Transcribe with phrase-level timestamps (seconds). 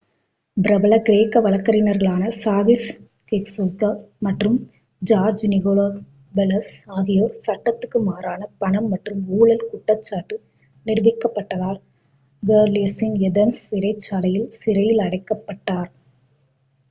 [0.57, 2.87] பிரபல கிரேக்க வழக்கறிஞர்களான சாகிஸ்
[3.31, 3.89] கெச்சகியோக்லோ
[4.21, 4.55] மற்றும்
[5.01, 10.37] ஜார்ஜ் நிகோலகோபெளலோஸ் ஆகியோர் சட்டத்துக்கு மாறான பணம் மற்றும் ஊழல் குற்றச்சாட்டு
[10.85, 11.79] நிரூபிக்கப்பட்டதால்
[12.43, 15.91] கோரிடல்லஸின் ஏதென்ஸ் சிறைச்சாலையில் சிறையில் அடைக்கப்பட்டனர்